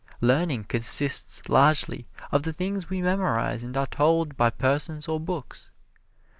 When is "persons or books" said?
4.49-5.69